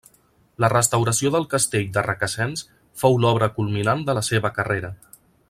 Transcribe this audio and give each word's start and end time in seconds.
La 0.63 0.69
restauració 0.71 1.31
del 1.35 1.45
castell 1.51 1.85
de 1.97 2.05
Requesens 2.07 2.65
fou 3.03 3.19
l’obra 3.27 3.51
culminant 3.59 4.03
de 4.09 4.17
la 4.21 4.25
seva 4.31 4.53
carrera. 4.59 4.93